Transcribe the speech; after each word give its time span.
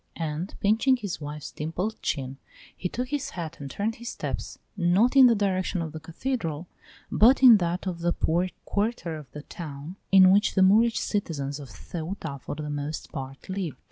And, 0.15 0.55
pinching 0.59 0.95
his 0.97 1.21
wife's 1.21 1.51
dimpled 1.51 2.01
chin, 2.01 2.37
he 2.75 2.89
took 2.89 3.09
his 3.09 3.29
hat 3.37 3.59
and 3.59 3.69
turned 3.69 3.97
his 3.97 4.09
steps 4.09 4.57
not 4.75 5.15
in 5.15 5.27
the 5.27 5.35
direction 5.35 5.79
of 5.79 5.91
the 5.91 5.99
cathedral, 5.99 6.65
but 7.11 7.43
in 7.43 7.57
that 7.57 7.85
of 7.85 7.99
the 7.99 8.11
poor 8.11 8.49
quarter 8.65 9.15
of 9.15 9.29
the 9.31 9.43
town 9.43 9.97
in 10.11 10.31
which 10.31 10.55
the 10.55 10.63
Moorish 10.63 10.97
citizens 10.99 11.59
of 11.59 11.69
Ceuta 11.69 12.39
for 12.39 12.55
the 12.55 12.67
most 12.71 13.11
part 13.11 13.47
live. 13.47 13.75